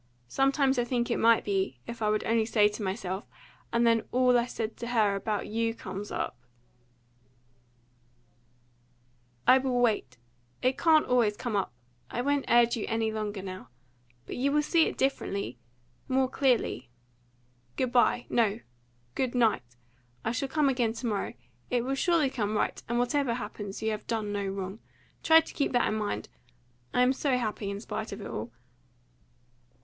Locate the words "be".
1.45-1.77